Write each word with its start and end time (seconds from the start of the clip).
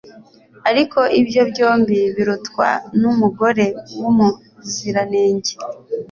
ariko 0.69 0.99
ibyo 1.21 1.41
byombi 1.51 1.97
birutwa 2.15 2.67
n'umugore 3.01 3.65
w'umuziranenge 4.01 5.53